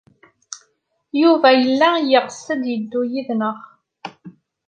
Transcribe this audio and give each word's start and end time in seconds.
Yuba 1.21 1.49
yella 1.63 1.89
yeɣs 1.99 2.43
ad 2.53 2.63
yeddu 2.69 3.01
yid-nteɣ. 3.11 3.57